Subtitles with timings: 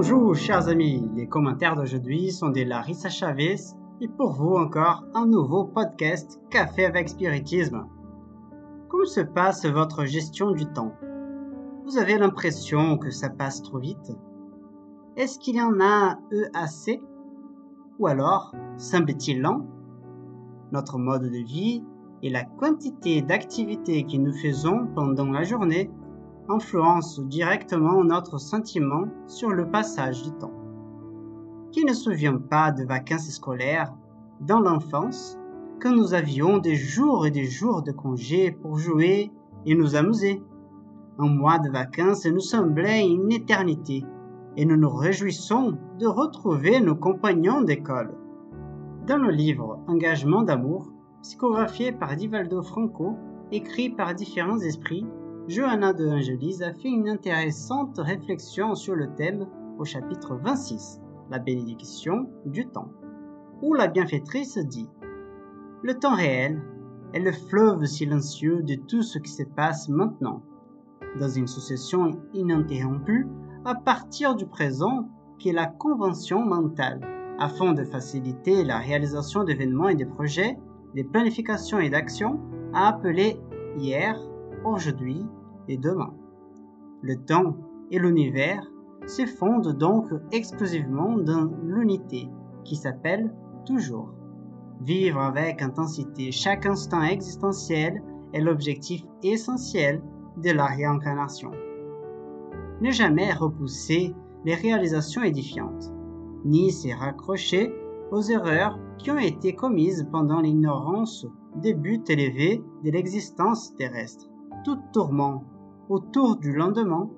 [0.00, 3.56] Bonjour chers amis, les commentaires d'aujourd'hui sont de Larissa Chavez
[4.00, 7.84] et pour vous encore un nouveau podcast Café avec Spiritisme.
[8.88, 10.94] Comment se passe votre gestion du temps?
[11.84, 14.16] Vous avez l'impression que ça passe trop vite?
[15.16, 16.20] Est-ce qu'il y en a
[16.54, 17.02] assez?
[17.98, 19.66] Ou alors, semble-t-il lent
[20.70, 21.82] Notre mode de vie
[22.22, 25.90] et la quantité d'activités que nous faisons pendant la journée
[26.48, 30.52] influencent directement notre sentiment sur le passage du temps.
[31.72, 33.94] Qui ne se souvient pas de vacances scolaires
[34.40, 35.38] dans l'enfance
[35.80, 39.30] quand nous avions des jours et des jours de congés pour jouer
[39.66, 40.42] et nous amuser?
[41.18, 44.04] Un mois de vacances nous semblait une éternité
[44.56, 48.14] et nous nous réjouissons de retrouver nos compagnons d'école.
[49.06, 50.88] Dans le livre Engagement d'amour,
[51.22, 53.16] psychographié par Divaldo Franco,
[53.52, 55.06] écrit par différents esprits,
[55.48, 59.46] Johanna de Angelis a fait une intéressante réflexion sur le thème
[59.78, 62.92] au chapitre 26, la bénédiction du temps,
[63.62, 64.90] où la bienfaitrice dit
[65.82, 66.62] Le temps réel
[67.14, 70.42] est le fleuve silencieux de tout ce qui se passe maintenant,
[71.18, 73.26] dans une succession ininterrompue
[73.64, 77.00] à partir du présent qui est la convention mentale,
[77.38, 80.58] afin de faciliter la réalisation d'événements et de projets,
[80.94, 82.38] des planifications et d'actions
[82.74, 83.40] à appeler
[83.78, 84.20] hier,
[84.62, 85.24] aujourd'hui
[85.68, 86.14] et demain.
[87.02, 87.56] Le temps
[87.90, 88.66] et l'univers
[89.06, 92.28] se fondent donc exclusivement dans l'unité
[92.64, 93.32] qui s'appelle
[93.64, 94.12] toujours.
[94.80, 98.02] Vivre avec intensité chaque instant existentiel
[98.32, 100.02] est l'objectif essentiel
[100.36, 101.50] de la réincarnation.
[102.80, 105.92] Ne jamais repousser les réalisations édifiantes,
[106.44, 107.72] ni se raccrocher
[108.12, 114.26] aux erreurs qui ont été commises pendant l'ignorance des buts élevés de l'existence terrestre.
[114.64, 115.44] Tout tourment
[115.88, 117.10] autour du lendemain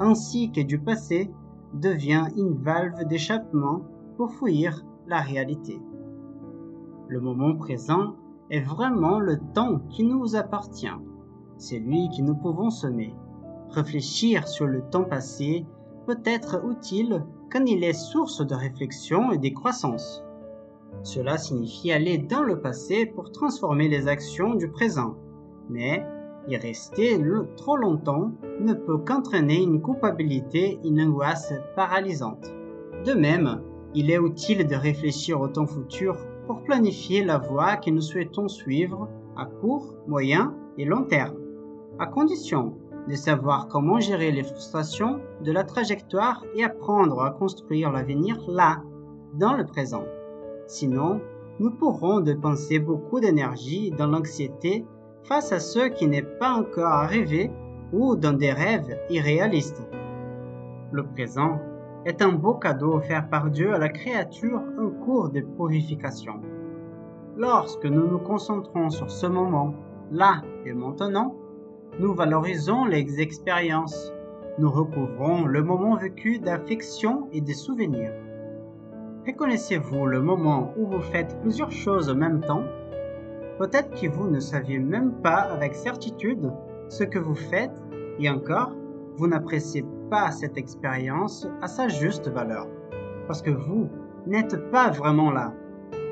[0.00, 1.30] ainsi que du passé
[1.74, 3.82] devient une valve d'échappement
[4.16, 5.80] pour fuir la réalité.
[7.08, 8.14] Le moment présent
[8.50, 10.86] est vraiment le temps qui nous appartient.
[11.56, 13.14] C'est lui que nous pouvons semer.
[13.70, 15.66] Réfléchir sur le temps passé
[16.06, 20.22] peut être utile quand il est source de réflexion et de croissance.
[21.02, 25.16] Cela signifie aller dans le passé pour transformer les actions du présent.
[25.68, 26.04] Mais
[26.48, 27.20] y rester
[27.56, 32.52] trop longtemps ne peut qu'entraîner une culpabilité et une angoisse paralysante.
[33.04, 33.62] De même,
[33.94, 36.16] il est utile de réfléchir au temps futur
[36.46, 41.36] pour planifier la voie que nous souhaitons suivre à court, moyen et long terme,
[41.98, 42.74] à condition
[43.08, 48.82] de savoir comment gérer les frustrations de la trajectoire et apprendre à construire l'avenir là,
[49.34, 50.04] dans le présent.
[50.66, 51.20] Sinon,
[51.60, 54.84] nous pourrons dépenser beaucoup d'énergie dans l'anxiété
[55.24, 57.50] face à ce qui n'est pas encore arrivé
[57.92, 59.82] ou dans des rêves irréalistes.
[60.92, 61.60] Le présent
[62.04, 66.40] est un beau cadeau offert par Dieu à la créature en cours de purification.
[67.36, 69.74] Lorsque nous nous concentrons sur ce moment,
[70.10, 71.34] là et maintenant,
[72.00, 74.12] nous valorisons les expériences,
[74.58, 78.12] nous recouvrons le moment vécu d'affection et de souvenirs.
[79.26, 82.64] Reconnaissez-vous le moment où vous faites plusieurs choses en même temps?
[83.58, 86.52] Peut-être que vous ne saviez même pas avec certitude
[86.88, 87.82] ce que vous faites
[88.20, 88.72] et encore,
[89.16, 92.68] vous n'appréciez pas cette expérience à sa juste valeur.
[93.26, 93.88] Parce que vous
[94.26, 95.52] n'êtes pas vraiment là.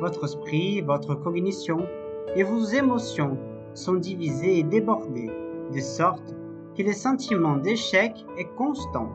[0.00, 1.86] Votre esprit, votre cognition
[2.34, 3.36] et vos émotions
[3.74, 5.30] sont divisés et débordés,
[5.72, 6.34] de sorte
[6.76, 9.10] que le sentiment d'échec est constant.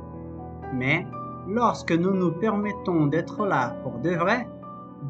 [0.73, 1.05] Mais
[1.47, 4.47] lorsque nous nous permettons d'être là pour de vrai,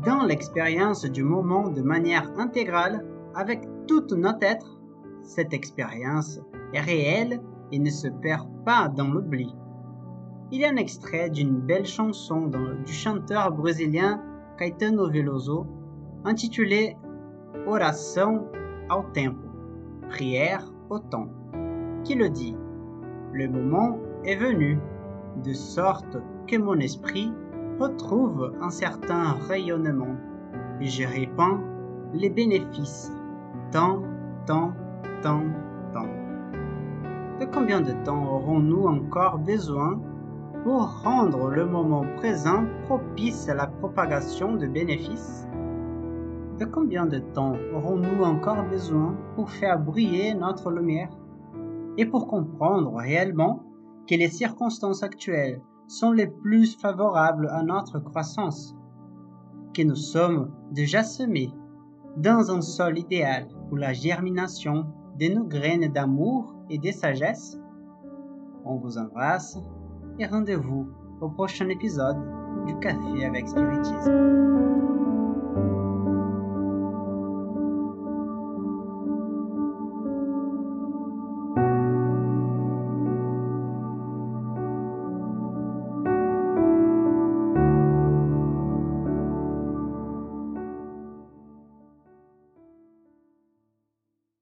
[0.05, 3.05] dans l'expérience du moment de manière intégrale
[3.35, 4.79] avec toute notre être.
[5.23, 6.39] Cette expérience
[6.73, 7.41] est réelle
[7.71, 9.55] et ne se perd pas dans l'oubli.
[10.51, 12.49] Il y a un extrait d'une belle chanson
[12.85, 14.21] du chanteur brésilien
[14.57, 15.67] Caetano Veloso
[16.23, 16.97] intitulée
[17.67, 18.47] Oração
[18.89, 19.47] ao tempo,
[20.09, 21.29] prière au temps,
[22.03, 22.55] qui le dit
[23.31, 24.79] Le moment est venu,
[25.43, 27.31] de sorte que mon esprit
[27.79, 30.15] retrouve un certain rayonnement,
[30.81, 31.59] et je répands
[32.13, 33.11] les bénéfices.
[33.71, 34.01] Tant,
[34.45, 34.73] tant,
[35.21, 35.43] tant,
[35.93, 36.07] tant.
[37.39, 40.01] De combien de temps aurons-nous encore besoin
[40.63, 45.47] pour rendre le moment présent propice à la propagation de bénéfices?
[46.59, 51.09] De combien de temps aurons-nous encore besoin pour faire briller notre lumière
[51.97, 53.63] Et pour comprendre réellement
[54.09, 58.75] que les circonstances actuelles sont les plus favorables à notre croissance,
[59.73, 61.51] que nous sommes déjà semés
[62.15, 64.85] dans un sol idéal pour la germination
[65.19, 67.59] de nos graines d'amour et de sagesse.
[68.65, 69.57] On vous embrasse
[70.19, 70.87] et rendez-vous
[71.21, 72.17] au prochain épisode
[72.67, 74.88] du Café avec Spiritisme.